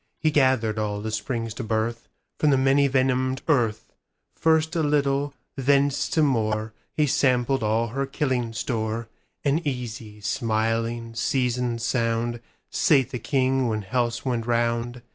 [0.17, 2.07] He gathered all that springs to birthFrom
[2.49, 3.91] the many venomed earth;
[4.33, 9.09] First a little, thence to more, He sampled all her killing store;
[9.45, 12.39] And easy, smiling, seasoned sound,
[12.71, 15.03] Sate the king when healths went round.